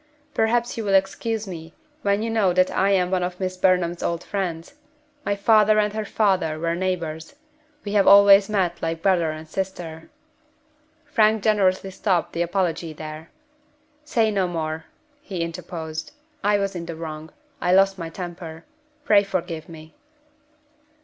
[0.33, 4.01] "Perhaps you will excuse me when you know that I am one of Miss Burnham's
[4.01, 4.73] old friends.
[5.23, 7.35] My father and her father were neighbors.
[7.83, 10.09] We have always met like brother and sister"
[11.13, 13.29] Frank generously stopped the apology there.
[14.03, 14.85] "Say no more,"
[15.21, 16.13] he interposed.
[16.43, 17.31] "I was in the wrong
[17.61, 18.65] I lost my temper.
[19.05, 19.93] Pray forgive me."